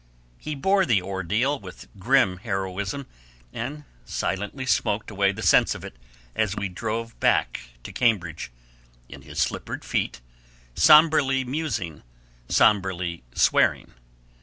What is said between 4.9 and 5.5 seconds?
away the